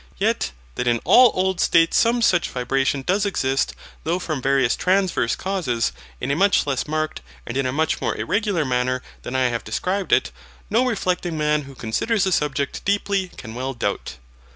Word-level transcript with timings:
Yet 0.17 0.51
that 0.73 0.87
in 0.87 0.99
all 1.03 1.29
old 1.35 1.61
states 1.61 1.95
some 1.95 2.23
such 2.23 2.49
vibration 2.49 3.03
does 3.03 3.23
exist, 3.23 3.75
though 4.03 4.17
from 4.17 4.41
various 4.41 4.75
transverse 4.75 5.35
causes, 5.35 5.91
in 6.19 6.31
a 6.31 6.35
much 6.35 6.65
less 6.65 6.87
marked, 6.87 7.21
and 7.45 7.55
in 7.55 7.67
a 7.67 7.71
much 7.71 8.01
more 8.01 8.17
irregular 8.17 8.65
manner 8.65 9.03
than 9.21 9.35
I 9.35 9.49
have 9.49 9.63
described 9.63 10.11
it, 10.11 10.31
no 10.71 10.83
reflecting 10.87 11.37
man 11.37 11.65
who 11.65 11.75
considers 11.75 12.23
the 12.23 12.31
subject 12.31 12.83
deeply 12.83 13.27
can 13.37 13.53
well 13.53 13.75
doubt. 13.75 14.17